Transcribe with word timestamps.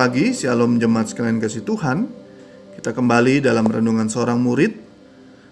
pagi, 0.00 0.32
Shalom 0.32 0.80
Jemaat 0.80 1.12
sekalian 1.12 1.44
kasih 1.44 1.60
Tuhan. 1.60 2.08
Kita 2.72 2.96
kembali 2.96 3.44
dalam 3.44 3.68
renungan 3.68 4.08
seorang 4.08 4.40
murid. 4.40 4.72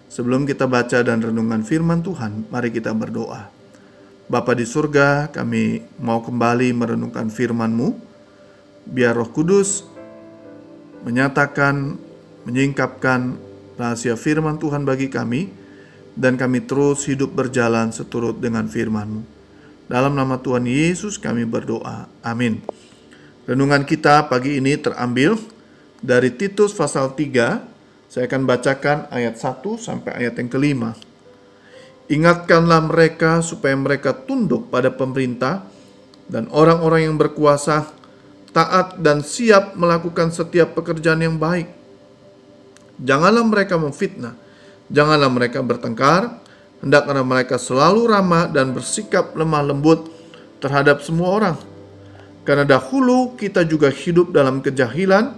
Sebelum 0.09 0.49
kita 0.49 0.65
baca 0.65 1.05
dan 1.05 1.21
renungan 1.21 1.61
firman 1.61 2.01
Tuhan, 2.01 2.49
mari 2.49 2.73
kita 2.73 2.89
berdoa. 2.97 3.45
Bapa 4.25 4.57
di 4.57 4.65
surga, 4.65 5.29
kami 5.29 5.85
mau 6.01 6.25
kembali 6.25 6.73
merenungkan 6.73 7.29
firman-Mu. 7.29 7.93
Biar 8.89 9.13
Roh 9.13 9.29
Kudus 9.29 9.85
menyatakan, 11.05 12.01
menyingkapkan 12.49 13.37
rahasia 13.77 14.17
firman 14.17 14.57
Tuhan 14.57 14.81
bagi 14.81 15.13
kami, 15.13 15.53
dan 16.17 16.41
kami 16.41 16.65
terus 16.65 17.05
hidup 17.05 17.37
berjalan 17.37 17.93
seturut 17.93 18.41
dengan 18.41 18.65
firman-Mu. 18.65 19.21
Dalam 19.85 20.17
nama 20.17 20.41
Tuhan 20.41 20.65
Yesus 20.65 21.21
kami 21.21 21.45
berdoa. 21.45 22.09
Amin. 22.25 22.88
Renungan 23.49 23.81
kita 23.81 24.29
pagi 24.29 24.61
ini 24.61 24.77
terambil 24.77 25.33
dari 26.05 26.29
Titus 26.29 26.69
pasal 26.69 27.17
3. 27.17 28.05
Saya 28.05 28.29
akan 28.29 28.45
bacakan 28.45 29.09
ayat 29.09 29.41
1 29.41 29.65
sampai 29.73 30.21
ayat 30.21 30.37
yang 30.37 30.53
kelima. 30.53 30.93
Ingatkanlah 32.13 32.85
mereka 32.85 33.41
supaya 33.41 33.73
mereka 33.73 34.13
tunduk 34.13 34.69
pada 34.69 34.93
pemerintah 34.93 35.65
dan 36.29 36.45
orang-orang 36.53 37.09
yang 37.09 37.17
berkuasa, 37.17 37.89
taat 38.53 39.01
dan 39.01 39.25
siap 39.25 39.73
melakukan 39.73 40.29
setiap 40.29 40.77
pekerjaan 40.77 41.25
yang 41.25 41.41
baik. 41.41 41.73
Janganlah 43.01 43.49
mereka 43.49 43.81
memfitnah, 43.81 44.37
janganlah 44.93 45.29
mereka 45.33 45.65
bertengkar, 45.65 46.37
hendaklah 46.85 47.25
mereka 47.25 47.57
selalu 47.57 48.13
ramah 48.13 48.45
dan 48.45 48.77
bersikap 48.77 49.33
lemah 49.33 49.73
lembut 49.73 50.05
terhadap 50.61 51.01
semua 51.01 51.33
orang 51.33 51.57
karena 52.49 52.65
dahulu 52.65 53.37
kita 53.37 53.61
juga 53.61 53.93
hidup 53.93 54.33
dalam 54.33 54.57
kejahilan, 54.65 55.37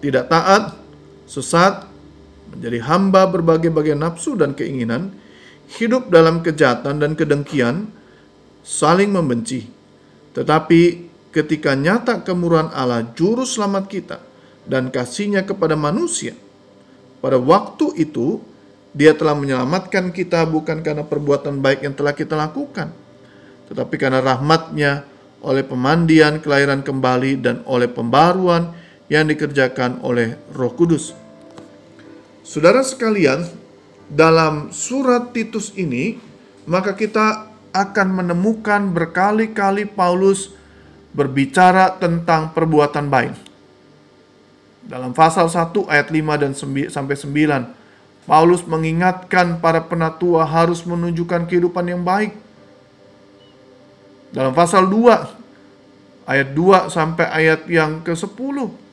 tidak 0.00 0.32
taat, 0.32 0.72
sesat, 1.28 1.84
menjadi 2.48 2.80
hamba 2.88 3.28
berbagai-bagai 3.28 3.92
nafsu 3.92 4.40
dan 4.40 4.56
keinginan, 4.56 5.12
hidup 5.76 6.08
dalam 6.08 6.40
kejahatan 6.40 6.96
dan 6.96 7.12
kedengkian, 7.12 7.92
saling 8.64 9.12
membenci. 9.12 9.68
Tetapi 10.32 11.12
ketika 11.28 11.76
nyata 11.76 12.24
kemurahan 12.24 12.72
Allah 12.72 13.04
juru 13.12 13.44
selamat 13.44 13.84
kita 13.92 14.24
dan 14.64 14.88
kasihnya 14.88 15.44
kepada 15.44 15.76
manusia, 15.76 16.32
pada 17.20 17.36
waktu 17.36 18.00
itu 18.00 18.40
dia 18.96 19.12
telah 19.12 19.36
menyelamatkan 19.36 20.08
kita 20.08 20.48
bukan 20.48 20.80
karena 20.80 21.04
perbuatan 21.04 21.60
baik 21.60 21.84
yang 21.84 21.92
telah 21.92 22.16
kita 22.16 22.32
lakukan, 22.32 22.96
tetapi 23.68 23.94
karena 24.00 24.24
rahmatnya 24.24 25.04
oleh 25.46 25.62
pemandian 25.62 26.42
kelahiran 26.42 26.82
kembali 26.82 27.38
dan 27.38 27.62
oleh 27.70 27.86
pembaruan 27.86 28.74
yang 29.06 29.30
dikerjakan 29.30 30.02
oleh 30.02 30.34
Roh 30.50 30.74
Kudus. 30.74 31.14
Saudara 32.42 32.82
sekalian, 32.82 33.46
dalam 34.10 34.74
surat 34.74 35.30
Titus 35.30 35.70
ini, 35.78 36.18
maka 36.66 36.98
kita 36.98 37.46
akan 37.70 38.08
menemukan 38.10 38.90
berkali-kali 38.90 39.86
Paulus 39.86 40.50
berbicara 41.14 41.94
tentang 41.94 42.50
perbuatan 42.50 43.06
baik. 43.06 43.34
Dalam 44.86 45.14
pasal 45.14 45.46
1 45.46 45.86
ayat 45.90 46.10
5 46.10 46.42
dan 46.42 46.52
sampai 46.90 47.16
9, 47.18 48.26
Paulus 48.26 48.66
mengingatkan 48.66 49.62
para 49.62 49.86
penatua 49.86 50.42
harus 50.42 50.82
menunjukkan 50.82 51.46
kehidupan 51.46 51.86
yang 51.86 52.02
baik 52.02 52.45
dalam 54.36 54.52
pasal 54.52 54.84
2 54.92 56.28
ayat 56.28 56.52
2 56.52 56.92
sampai 56.92 57.24
ayat 57.32 57.64
yang 57.72 58.04
ke-10 58.04 58.84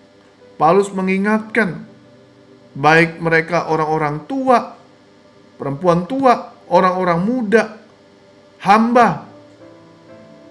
Paulus 0.56 0.88
mengingatkan 0.96 1.84
baik 2.72 3.20
mereka 3.20 3.70
orang-orang 3.70 4.24
tua, 4.26 4.80
perempuan 5.60 6.08
tua, 6.08 6.56
orang-orang 6.70 7.20
muda, 7.20 7.64
hamba 8.64 9.28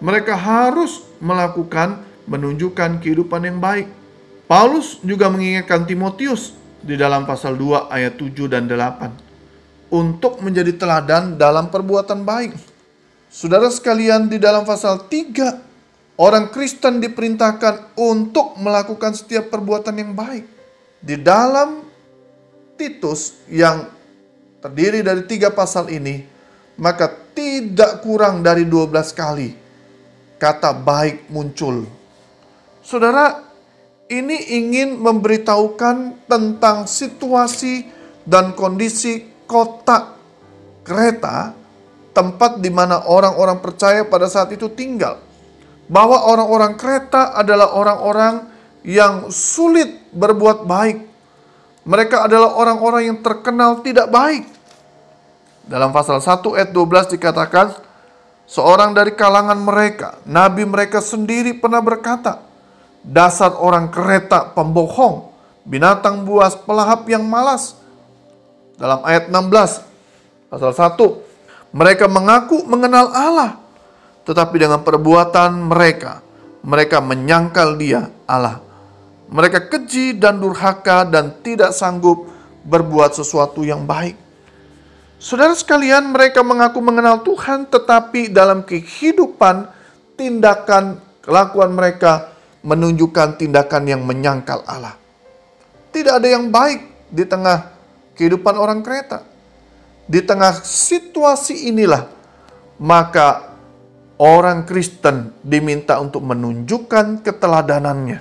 mereka 0.03 0.34
harus 0.34 1.06
melakukan 1.22 2.03
menunjukkan 2.26 2.98
kehidupan 3.00 3.47
yang 3.47 3.59
baik. 3.62 3.88
Paulus 4.50 4.98
juga 5.00 5.30
mengingatkan 5.30 5.86
Timotius 5.86 6.53
di 6.82 6.98
dalam 6.98 7.24
pasal 7.24 7.54
2 7.56 7.88
ayat 7.88 8.19
7 8.19 8.50
dan 8.50 8.66
8 8.66 9.94
untuk 9.94 10.42
menjadi 10.42 10.74
teladan 10.74 11.38
dalam 11.38 11.70
perbuatan 11.70 12.26
baik. 12.26 12.72
Saudara 13.32 13.72
sekalian 13.72 14.28
di 14.28 14.37
dalam 14.37 14.60
pasal 14.69 15.09
3 15.09 16.20
orang 16.20 16.53
Kristen 16.53 17.00
diperintahkan 17.00 17.97
untuk 17.97 18.60
melakukan 18.60 19.16
setiap 19.16 19.48
perbuatan 19.48 19.97
yang 19.97 20.12
baik. 20.12 20.44
Di 21.00 21.16
dalam 21.16 21.81
Titus 22.76 23.41
yang 23.48 23.88
terdiri 24.60 25.00
dari 25.00 25.25
tiga 25.25 25.48
pasal 25.48 25.88
ini, 25.88 26.21
maka 26.76 27.09
tidak 27.32 28.04
kurang 28.04 28.44
dari 28.44 28.69
12 28.69 28.92
kali 29.16 29.48
kata 30.37 30.76
baik 30.76 31.32
muncul. 31.32 31.88
Saudara, 32.84 33.48
ini 34.12 34.60
ingin 34.60 35.00
memberitahukan 35.00 36.28
tentang 36.28 36.84
situasi 36.84 37.88
dan 38.28 38.53
kondisi 38.53 39.25
kota 39.48 40.21
kereta 40.84 41.62
tempat 42.12 42.61
di 42.61 42.69
mana 42.69 43.09
orang-orang 43.09 43.59
percaya 43.61 44.05
pada 44.06 44.28
saat 44.28 44.53
itu 44.53 44.69
tinggal. 44.73 45.21
Bahwa 45.89 46.25
orang-orang 46.28 46.78
kereta 46.78 47.37
adalah 47.37 47.75
orang-orang 47.77 48.49
yang 48.87 49.28
sulit 49.28 50.09
berbuat 50.15 50.65
baik. 50.65 50.99
Mereka 51.83 52.31
adalah 52.31 52.55
orang-orang 52.55 53.11
yang 53.11 53.19
terkenal 53.21 53.83
tidak 53.83 54.06
baik. 54.09 54.47
Dalam 55.67 55.91
pasal 55.91 56.22
1 56.22 56.43
ayat 56.59 56.71
12 56.71 57.15
dikatakan, 57.19 57.75
seorang 58.47 58.95
dari 58.95 59.15
kalangan 59.15 59.59
mereka, 59.59 60.19
nabi 60.27 60.62
mereka 60.62 61.03
sendiri 61.03 61.55
pernah 61.59 61.83
berkata, 61.83 62.43
dasar 63.03 63.55
orang 63.59 63.91
kereta 63.91 64.55
pembohong, 64.55 65.31
binatang 65.67 66.22
buas 66.22 66.55
pelahap 66.55 67.06
yang 67.11 67.27
malas. 67.27 67.75
Dalam 68.78 69.03
ayat 69.06 69.31
16, 69.31 70.51
pasal 70.51 70.72
1, 70.75 71.31
mereka 71.72 72.05
mengaku 72.05 72.69
mengenal 72.69 73.09
Allah, 73.16 73.56
tetapi 74.28 74.60
dengan 74.60 74.84
perbuatan 74.84 75.72
mereka, 75.72 76.21
mereka 76.60 77.00
menyangkal 77.00 77.81
Dia, 77.81 78.12
Allah. 78.28 78.60
Mereka 79.33 79.72
keji 79.72 80.21
dan 80.21 80.37
durhaka 80.37 81.09
dan 81.09 81.33
tidak 81.41 81.72
sanggup 81.72 82.28
berbuat 82.69 83.16
sesuatu 83.16 83.65
yang 83.65 83.88
baik. 83.88 84.21
Saudara 85.16 85.56
sekalian, 85.56 86.12
mereka 86.12 86.44
mengaku 86.44 86.84
mengenal 86.84 87.25
Tuhan, 87.25 87.65
tetapi 87.65 88.28
dalam 88.28 88.60
kehidupan, 88.69 89.72
tindakan, 90.21 91.00
kelakuan 91.25 91.72
mereka 91.72 92.37
menunjukkan 92.60 93.41
tindakan 93.41 93.89
yang 93.89 94.03
menyangkal 94.04 94.60
Allah. 94.69 94.93
Tidak 95.89 96.21
ada 96.21 96.28
yang 96.28 96.53
baik 96.53 97.09
di 97.09 97.25
tengah 97.25 97.72
kehidupan 98.12 98.60
orang 98.60 98.84
kereta. 98.84 99.31
Di 100.12 100.21
tengah 100.21 100.61
situasi 100.61 101.73
inilah, 101.73 102.05
maka 102.77 103.56
orang 104.21 104.69
Kristen 104.69 105.33
diminta 105.41 105.97
untuk 106.05 106.21
menunjukkan 106.21 107.25
keteladanannya. 107.25 108.21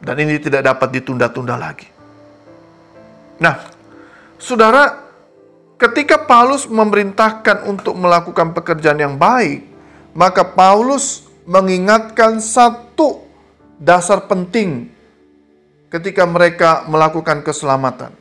Dan 0.00 0.16
ini 0.16 0.40
tidak 0.40 0.64
dapat 0.64 0.88
ditunda-tunda 0.96 1.60
lagi. 1.60 1.84
Nah, 3.36 3.68
saudara, 4.40 4.96
ketika 5.76 6.24
Paulus 6.24 6.64
memerintahkan 6.64 7.68
untuk 7.68 7.92
melakukan 7.92 8.56
pekerjaan 8.56 8.96
yang 8.96 9.20
baik, 9.20 9.68
maka 10.16 10.40
Paulus 10.40 11.28
mengingatkan 11.44 12.40
satu 12.40 13.28
dasar 13.76 14.24
penting 14.24 14.88
ketika 15.92 16.24
mereka 16.24 16.88
melakukan 16.88 17.44
keselamatan 17.44 18.16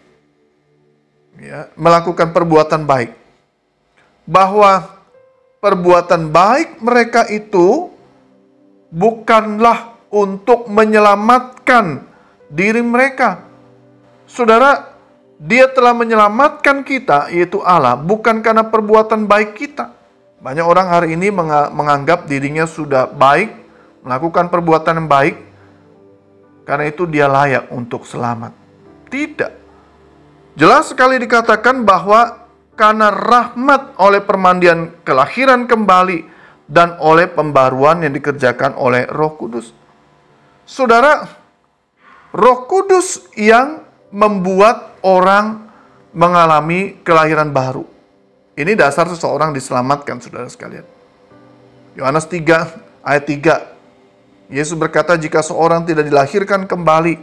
ya, 1.40 1.70
melakukan 1.78 2.34
perbuatan 2.34 2.84
baik. 2.84 3.12
Bahwa 4.28 5.02
perbuatan 5.64 6.30
baik 6.30 6.84
mereka 6.84 7.26
itu 7.32 7.90
bukanlah 8.92 9.96
untuk 10.12 10.68
menyelamatkan 10.68 12.04
diri 12.52 12.80
mereka. 12.84 13.44
Saudara, 14.28 14.96
dia 15.38 15.70
telah 15.72 15.94
menyelamatkan 15.96 16.84
kita, 16.84 17.32
yaitu 17.32 17.62
Allah, 17.64 17.96
bukan 17.96 18.44
karena 18.44 18.68
perbuatan 18.68 19.28
baik 19.28 19.56
kita. 19.56 19.96
Banyak 20.38 20.66
orang 20.66 20.88
hari 20.92 21.08
ini 21.18 21.32
menganggap 21.74 22.30
dirinya 22.30 22.68
sudah 22.68 23.10
baik, 23.10 23.52
melakukan 24.04 24.50
perbuatan 24.52 25.04
yang 25.04 25.10
baik, 25.10 25.36
karena 26.68 26.86
itu 26.92 27.04
dia 27.08 27.26
layak 27.32 27.72
untuk 27.72 28.04
selamat. 28.04 28.52
Tidak. 29.08 29.67
Jelas 30.58 30.90
sekali 30.90 31.22
dikatakan 31.22 31.86
bahwa 31.86 32.50
karena 32.74 33.14
rahmat 33.14 33.94
oleh 34.02 34.26
permandian 34.26 34.90
kelahiran 35.06 35.70
kembali 35.70 36.26
dan 36.66 36.98
oleh 36.98 37.30
pembaruan 37.30 38.02
yang 38.02 38.18
dikerjakan 38.18 38.74
oleh 38.74 39.06
Roh 39.06 39.38
Kudus. 39.38 39.70
Saudara, 40.66 41.30
Roh 42.34 42.66
Kudus 42.66 43.30
yang 43.38 43.86
membuat 44.10 44.98
orang 45.06 45.70
mengalami 46.10 46.98
kelahiran 47.06 47.54
baru. 47.54 47.86
Ini 48.58 48.74
dasar 48.74 49.06
seseorang 49.14 49.54
diselamatkan, 49.54 50.18
saudara 50.18 50.50
sekalian. 50.50 50.90
Yohanes 51.94 52.26
3 52.26 53.06
ayat 53.06 53.24
3. 53.30 54.50
Yesus 54.50 54.74
berkata, 54.74 55.14
jika 55.22 55.46
seorang 55.46 55.86
tidak 55.86 56.10
dilahirkan 56.10 56.66
kembali, 56.66 57.22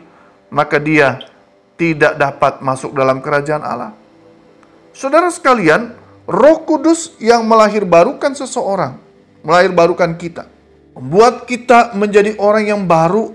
maka 0.54 0.78
dia 0.78 1.33
tidak 1.74 2.18
dapat 2.18 2.62
masuk 2.62 2.94
dalam 2.94 3.18
kerajaan 3.18 3.62
Allah. 3.62 3.92
Saudara 4.94 5.26
sekalian, 5.30 5.94
roh 6.24 6.62
kudus 6.62 7.18
yang 7.18 7.42
melahirbarukan 7.44 8.34
seseorang, 8.38 8.98
melahirbarukan 9.42 10.14
kita. 10.14 10.46
Membuat 10.94 11.50
kita 11.50 11.90
menjadi 11.98 12.38
orang 12.38 12.70
yang 12.70 12.82
baru, 12.86 13.34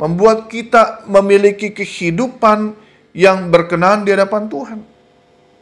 membuat 0.00 0.48
kita 0.48 1.04
memiliki 1.04 1.76
kehidupan 1.76 2.72
yang 3.12 3.52
berkenan 3.52 4.08
di 4.08 4.16
hadapan 4.16 4.48
Tuhan. 4.48 4.80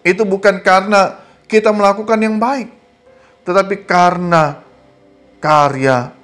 Itu 0.06 0.22
bukan 0.22 0.62
karena 0.62 1.18
kita 1.50 1.74
melakukan 1.74 2.18
yang 2.22 2.38
baik, 2.38 2.70
tetapi 3.42 3.82
karena 3.82 4.62
karya 5.42 6.14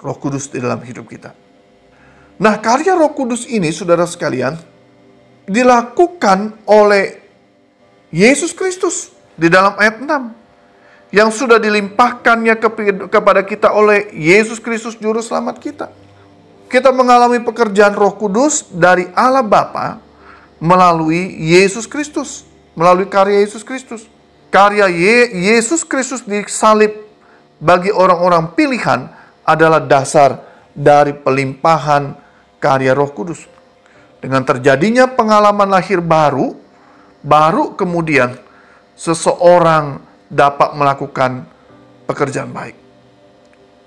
Roh 0.00 0.16
Kudus 0.16 0.48
di 0.48 0.58
dalam 0.64 0.80
hidup 0.80 1.04
kita. 1.04 1.36
Nah, 2.40 2.56
karya 2.58 2.96
Roh 2.96 3.12
Kudus 3.12 3.44
ini, 3.50 3.68
saudara 3.68 4.08
sekalian, 4.08 4.56
dilakukan 5.48 6.54
oleh 6.68 7.18
Yesus 8.12 8.52
Kristus 8.52 9.10
di 9.34 9.48
dalam 9.48 9.74
ayat 9.80 10.00
6 10.00 10.38
yang 11.08 11.32
sudah 11.32 11.56
dilimpahkannya 11.56 12.60
kepada 13.08 13.40
kita 13.42 13.72
oleh 13.72 14.12
Yesus 14.12 14.60
Kristus 14.60 14.94
juru 15.00 15.24
selamat 15.24 15.56
kita. 15.56 15.86
Kita 16.68 16.92
mengalami 16.92 17.40
pekerjaan 17.40 17.96
Roh 17.96 18.12
Kudus 18.12 18.68
dari 18.68 19.08
Allah 19.16 19.40
Bapa 19.40 20.04
melalui 20.60 21.32
Yesus 21.40 21.88
Kristus 21.88 22.44
melalui 22.76 23.10
karya 23.10 23.42
Yesus 23.42 23.64
Kristus. 23.64 24.06
Karya 24.48 24.88
Ye 24.88 25.32
Yesus 25.48 25.82
Kristus 25.84 26.24
disalib 26.24 26.94
bagi 27.58 27.90
orang-orang 27.90 28.52
pilihan 28.52 29.10
adalah 29.44 29.82
dasar 29.82 30.44
dari 30.72 31.16
pelimpahan 31.16 32.14
karya 32.60 32.92
Roh 32.92 33.10
Kudus. 33.10 33.57
Dengan 34.18 34.42
terjadinya 34.42 35.06
pengalaman 35.06 35.70
lahir 35.70 36.02
baru, 36.02 36.58
baru 37.22 37.78
kemudian 37.78 38.34
seseorang 38.98 40.02
dapat 40.26 40.74
melakukan 40.74 41.46
pekerjaan 42.10 42.50
baik. 42.50 42.74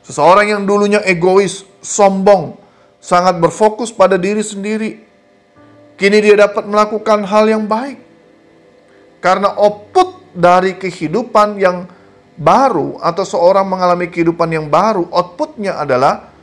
Seseorang 0.07 0.55
yang 0.55 0.63
dulunya 0.63 1.03
egois, 1.03 1.67
sombong, 1.83 2.55
sangat 3.03 3.37
berfokus 3.37 3.91
pada 3.91 4.15
diri 4.15 4.41
sendiri, 4.41 5.03
kini 5.99 6.17
dia 6.23 6.47
dapat 6.47 6.63
melakukan 6.65 7.27
hal 7.27 7.45
yang 7.51 7.67
baik 7.67 7.99
karena 9.21 9.53
output 9.53 10.33
dari 10.33 10.79
kehidupan 10.79 11.61
yang 11.61 11.85
baru 12.39 12.97
atau 13.03 13.21
seorang 13.21 13.69
mengalami 13.69 14.09
kehidupan 14.09 14.49
yang 14.49 14.65
baru, 14.65 15.05
outputnya 15.13 15.77
adalah 15.77 16.33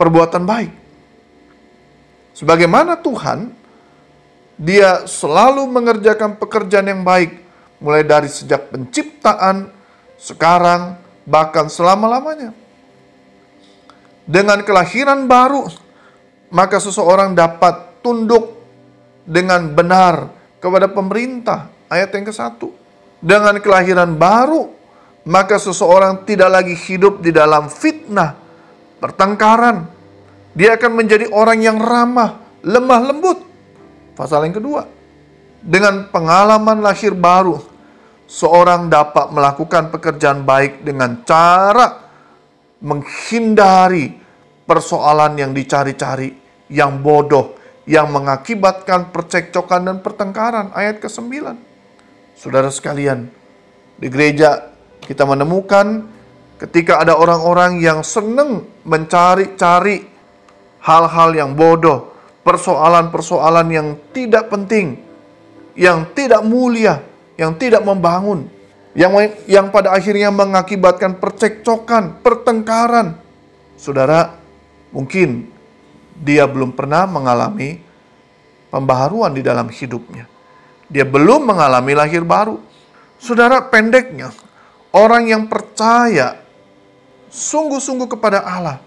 perbuatan 0.00 0.48
baik. 0.48 0.72
Sebagaimana 2.36 3.00
Tuhan, 3.00 3.48
dia 4.60 5.08
selalu 5.08 5.64
mengerjakan 5.72 6.36
pekerjaan 6.36 6.84
yang 6.84 7.00
baik, 7.00 7.32
mulai 7.80 8.04
dari 8.04 8.28
sejak 8.28 8.68
penciptaan, 8.68 9.72
sekarang, 10.20 11.00
bahkan 11.24 11.72
selama-lamanya. 11.72 12.52
Dengan 14.28 14.60
kelahiran 14.60 15.24
baru, 15.24 15.64
maka 16.52 16.76
seseorang 16.76 17.32
dapat 17.32 18.04
tunduk 18.04 18.60
dengan 19.24 19.72
benar 19.72 20.28
kepada 20.60 20.92
pemerintah. 20.92 21.72
Ayat 21.88 22.12
yang 22.12 22.28
ke-1. 22.28 22.60
Dengan 23.24 23.56
kelahiran 23.64 24.12
baru, 24.12 24.76
maka 25.24 25.56
seseorang 25.56 26.28
tidak 26.28 26.52
lagi 26.52 26.76
hidup 26.76 27.24
di 27.24 27.32
dalam 27.32 27.72
fitnah, 27.72 28.36
pertengkaran. 29.00 29.95
Dia 30.56 30.80
akan 30.80 30.92
menjadi 30.96 31.28
orang 31.36 31.60
yang 31.60 31.76
ramah, 31.76 32.40
lemah 32.64 33.00
lembut. 33.04 33.38
Pasal 34.16 34.48
yang 34.48 34.56
kedua. 34.56 34.88
Dengan 35.60 36.08
pengalaman 36.08 36.80
lahir 36.80 37.12
baru, 37.12 37.60
seorang 38.24 38.88
dapat 38.88 39.36
melakukan 39.36 39.92
pekerjaan 39.92 40.48
baik 40.48 40.80
dengan 40.80 41.20
cara 41.28 42.08
menghindari 42.80 44.16
persoalan 44.64 45.36
yang 45.36 45.52
dicari-cari, 45.52 46.32
yang 46.72 47.04
bodoh, 47.04 47.60
yang 47.84 48.08
mengakibatkan 48.08 49.12
percekcokan 49.12 49.92
dan 49.92 49.96
pertengkaran. 50.00 50.72
Ayat 50.72 51.04
ke-9. 51.04 51.52
Saudara 52.32 52.72
sekalian, 52.72 53.28
di 54.00 54.08
gereja 54.08 54.72
kita 55.04 55.28
menemukan 55.28 56.08
ketika 56.56 57.04
ada 57.04 57.12
orang-orang 57.20 57.84
yang 57.84 58.00
senang 58.00 58.64
mencari-cari 58.88 60.15
hal-hal 60.86 61.34
yang 61.34 61.50
bodoh, 61.58 62.14
persoalan-persoalan 62.46 63.66
yang 63.74 63.88
tidak 64.14 64.46
penting, 64.46 65.02
yang 65.74 66.06
tidak 66.14 66.46
mulia, 66.46 67.02
yang 67.34 67.58
tidak 67.58 67.82
membangun, 67.82 68.46
yang 68.94 69.12
yang 69.50 69.74
pada 69.74 69.90
akhirnya 69.90 70.30
mengakibatkan 70.30 71.18
percekcokan, 71.18 72.22
pertengkaran. 72.22 73.18
Saudara, 73.74 74.38
mungkin 74.94 75.50
dia 76.16 76.46
belum 76.46 76.72
pernah 76.72 77.04
mengalami 77.04 77.82
pembaharuan 78.70 79.34
di 79.34 79.42
dalam 79.42 79.68
hidupnya. 79.68 80.24
Dia 80.86 81.02
belum 81.02 81.50
mengalami 81.50 81.92
lahir 81.98 82.22
baru. 82.22 82.62
Saudara, 83.18 83.58
pendeknya, 83.66 84.30
orang 84.94 85.26
yang 85.26 85.50
percaya 85.50 86.40
sungguh-sungguh 87.28 88.06
kepada 88.16 88.46
Allah, 88.46 88.78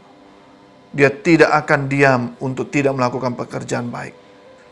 dia 0.89 1.13
tidak 1.13 1.53
akan 1.65 1.79
diam 1.85 2.21
untuk 2.41 2.73
tidak 2.73 2.97
melakukan 2.97 3.37
pekerjaan 3.37 3.89
baik. 3.93 4.17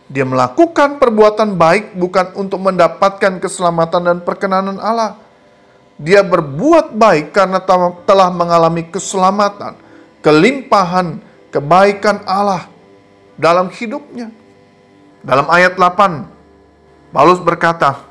Dia 0.07 0.23
melakukan 0.23 0.97
perbuatan 0.97 1.59
baik 1.59 1.93
bukan 1.99 2.33
untuk 2.39 2.63
mendapatkan 2.63 3.43
keselamatan 3.43 4.01
dan 4.07 4.17
perkenanan 4.23 4.79
Allah. 4.79 5.19
Dia 5.99 6.23
berbuat 6.23 6.93
baik 6.93 7.33
karena 7.33 7.59
telah 8.05 8.29
mengalami 8.29 8.87
keselamatan, 8.87 9.75
kelimpahan, 10.21 11.19
kebaikan 11.51 12.23
Allah 12.23 12.69
dalam 13.35 13.67
hidupnya. 13.73 14.31
Dalam 15.25 15.49
ayat 15.51 15.75
8, 15.75 17.11
Paulus 17.11 17.41
berkata, 17.41 18.07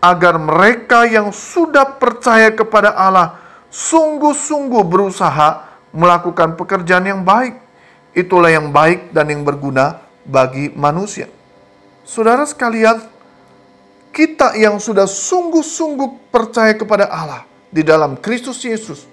agar 0.00 0.40
mereka 0.40 1.04
yang 1.04 1.28
sudah 1.34 1.84
percaya 2.00 2.48
kepada 2.52 2.96
Allah 2.96 3.36
sungguh-sungguh 3.68 4.82
berusaha 4.88 5.69
melakukan 5.94 6.54
pekerjaan 6.58 7.06
yang 7.06 7.22
baik. 7.22 7.58
Itulah 8.10 8.50
yang 8.50 8.74
baik 8.74 9.14
dan 9.14 9.30
yang 9.30 9.46
berguna 9.46 10.02
bagi 10.26 10.70
manusia. 10.74 11.30
Saudara 12.02 12.42
sekalian, 12.42 13.06
kita 14.10 14.58
yang 14.58 14.82
sudah 14.82 15.06
sungguh-sungguh 15.06 16.34
percaya 16.34 16.74
kepada 16.74 17.06
Allah 17.06 17.46
di 17.70 17.86
dalam 17.86 18.18
Kristus 18.18 18.58
Yesus, 18.66 19.06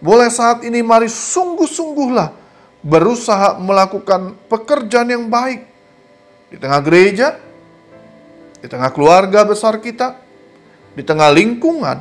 boleh 0.00 0.32
saat 0.32 0.64
ini 0.64 0.80
mari 0.80 1.12
sungguh-sungguhlah 1.12 2.32
berusaha 2.80 3.60
melakukan 3.60 4.32
pekerjaan 4.48 5.12
yang 5.12 5.24
baik 5.28 5.68
di 6.48 6.56
tengah 6.56 6.80
gereja, 6.80 7.36
di 8.64 8.66
tengah 8.66 8.88
keluarga 8.94 9.44
besar 9.44 9.76
kita, 9.76 10.16
di 10.96 11.04
tengah 11.04 11.28
lingkungan, 11.28 12.00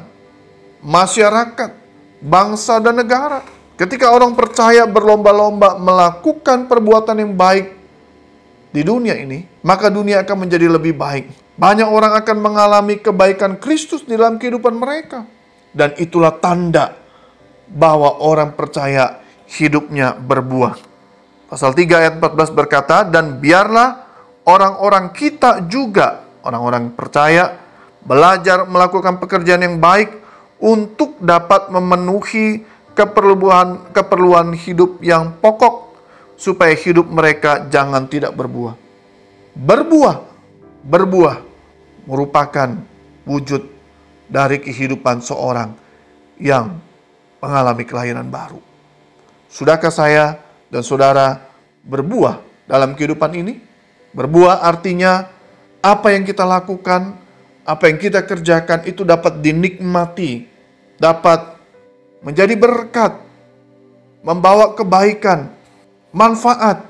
masyarakat, 0.80 1.72
bangsa, 2.24 2.80
dan 2.80 2.96
negara. 2.96 3.57
Ketika 3.78 4.10
orang 4.10 4.34
percaya 4.34 4.90
berlomba-lomba 4.90 5.78
melakukan 5.78 6.66
perbuatan 6.66 7.22
yang 7.22 7.38
baik 7.38 7.78
di 8.74 8.82
dunia 8.82 9.14
ini, 9.14 9.46
maka 9.62 9.94
dunia 9.94 10.26
akan 10.26 10.50
menjadi 10.50 10.66
lebih 10.66 10.98
baik. 10.98 11.30
Banyak 11.62 11.86
orang 11.86 12.18
akan 12.18 12.38
mengalami 12.42 12.98
kebaikan 12.98 13.62
Kristus 13.62 14.02
di 14.02 14.18
dalam 14.18 14.42
kehidupan 14.42 14.74
mereka. 14.74 15.30
Dan 15.70 15.94
itulah 16.02 16.34
tanda 16.42 16.98
bahwa 17.70 18.18
orang 18.18 18.58
percaya 18.58 19.22
hidupnya 19.46 20.18
berbuah. 20.18 20.74
Pasal 21.46 21.78
3 21.78 22.02
ayat 22.02 22.14
14 22.18 22.58
berkata, 22.58 23.06
dan 23.06 23.38
biarlah 23.38 24.10
orang-orang 24.50 25.14
kita 25.14 25.70
juga, 25.70 26.26
orang-orang 26.42 26.98
percaya, 26.98 27.62
belajar 28.02 28.66
melakukan 28.66 29.22
pekerjaan 29.22 29.62
yang 29.62 29.78
baik 29.78 30.18
untuk 30.58 31.14
dapat 31.22 31.70
memenuhi 31.70 32.66
keperluan 32.98 33.94
keperluan 33.94 34.58
hidup 34.58 34.98
yang 35.06 35.38
pokok 35.38 35.94
supaya 36.34 36.74
hidup 36.74 37.06
mereka 37.06 37.70
jangan 37.70 38.10
tidak 38.10 38.34
berbuah. 38.34 38.74
Berbuah, 39.54 40.18
berbuah 40.82 41.38
merupakan 42.10 42.70
wujud 43.30 43.62
dari 44.26 44.58
kehidupan 44.58 45.22
seorang 45.22 45.78
yang 46.42 46.78
mengalami 47.38 47.84
kelahiran 47.86 48.26
baru. 48.26 48.62
Sudahkah 49.50 49.94
saya 49.94 50.42
dan 50.70 50.82
saudara 50.82 51.42
berbuah 51.86 52.42
dalam 52.70 52.94
kehidupan 52.94 53.32
ini. 53.38 53.54
Berbuah 54.14 54.66
artinya 54.66 55.30
apa 55.84 56.14
yang 56.14 56.26
kita 56.26 56.42
lakukan, 56.42 57.18
apa 57.68 57.84
yang 57.86 57.98
kita 58.02 58.26
kerjakan 58.26 58.88
itu 58.90 59.06
dapat 59.06 59.44
dinikmati, 59.44 60.48
dapat 60.98 61.57
menjadi 62.22 62.54
berkat, 62.58 63.18
membawa 64.26 64.74
kebaikan, 64.74 65.52
manfaat 66.14 66.86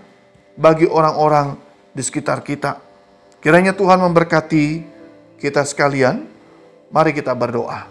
bagi 0.55 0.87
orang-orang 0.87 1.59
di 1.91 2.01
sekitar 2.01 2.41
kita. 2.41 2.79
Kiranya 3.43 3.71
Tuhan 3.75 4.01
memberkati 4.01 4.65
kita 5.37 5.61
sekalian. 5.63 6.25
Mari 6.87 7.11
kita 7.11 7.35
berdoa. 7.35 7.83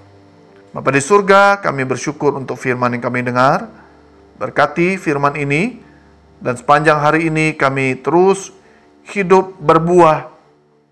Bapa 0.73 0.89
di 0.93 1.01
surga, 1.01 1.61
kami 1.61 1.85
bersyukur 1.85 2.37
untuk 2.37 2.57
firman 2.57 2.97
yang 2.97 3.05
kami 3.05 3.25
dengar. 3.25 3.69
Berkati 4.37 5.01
firman 5.01 5.33
ini 5.37 5.81
dan 6.41 6.57
sepanjang 6.61 7.01
hari 7.01 7.33
ini 7.33 7.57
kami 7.57 7.97
terus 8.05 8.53
hidup 9.09 9.57
berbuah 9.57 10.29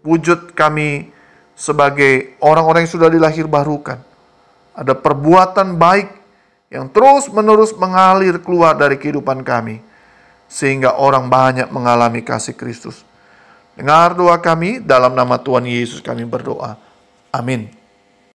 wujud 0.01 0.57
kami 0.57 1.13
sebagai 1.53 2.33
orang-orang 2.41 2.89
yang 2.89 2.95
sudah 2.97 3.09
dilahir 3.13 3.45
barukan. 3.45 4.01
Ada 4.73 4.97
perbuatan 4.97 5.77
baik 5.77 6.24
yang 6.75 6.91
terus-menerus 6.91 7.71
mengalir 7.79 8.43
keluar 8.43 8.75
dari 8.75 8.99
kehidupan 8.99 9.47
kami 9.47 9.79
sehingga 10.51 10.99
orang 10.99 11.31
banyak 11.31 11.71
mengalami 11.71 12.19
kasih 12.19 12.59
Kristus. 12.59 13.07
Dengar 13.79 14.19
doa 14.19 14.35
kami 14.43 14.83
dalam 14.83 15.15
nama 15.15 15.39
Tuhan 15.39 15.71
Yesus 15.71 16.03
kami 16.03 16.27
berdoa. 16.27 16.75
Amin. 17.31 17.84